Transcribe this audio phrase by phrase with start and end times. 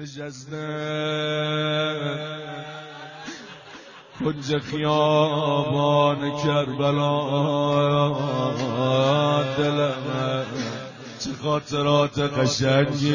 [0.00, 0.66] نشسته
[4.18, 7.22] کنج خیابان کربلا.
[9.58, 10.46] دلم
[11.18, 13.14] چه خاطرات قشنگی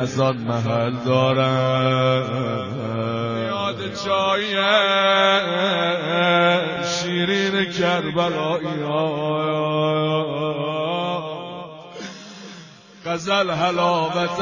[0.00, 2.26] از آن محل دارم.
[3.48, 4.56] یاد چای
[6.84, 8.82] شیرین کربلایی
[13.12, 14.40] غزل حلاوت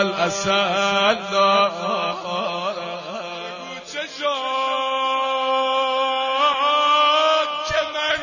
[0.00, 1.18] الاسد.
[7.68, 8.20] که من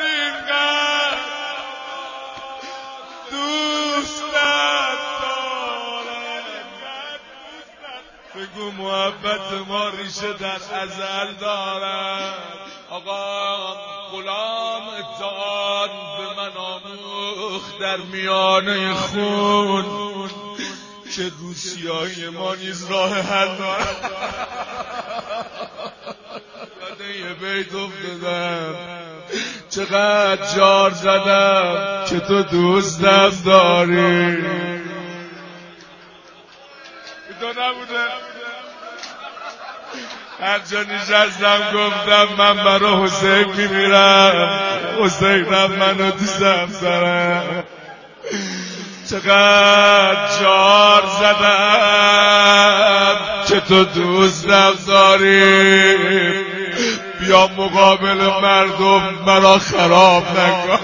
[8.35, 12.33] بگو محبت ما ریشه در ازل دارد.
[12.89, 13.73] آقا
[14.11, 16.57] غلام اتحاد به من
[17.51, 20.29] آموخت در میانه خون.
[21.15, 23.95] که روسیای ما نیز راه حل دارد
[27.19, 28.75] یه بیت افتادم
[29.69, 34.37] چقدر جار زدم که تو دوستم داری.
[37.39, 38.07] تو نبوده.
[40.39, 44.59] هر جا نشستم گفتم من برا حسین میمیرم.
[45.03, 47.63] حسینم منو دوستم دارم
[49.09, 53.15] چقدر جار زدم
[53.47, 56.35] که تو دوستم داری
[57.19, 60.79] بیا مقابل مردم مرا خراب نکن.